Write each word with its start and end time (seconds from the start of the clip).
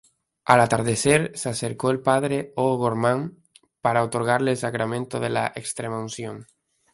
Al 0.45 0.59
atardecer 0.61 1.31
se 1.35 1.49
acercó 1.49 1.91
el 1.91 2.01
padre 2.01 2.53
O'Gorman 2.55 3.39
para 3.81 4.01
otorgarle 4.01 4.49
el 4.49 4.57
sacramento 4.57 5.19
de 5.19 5.29
la 5.29 5.53
extremaunción. 5.55 6.47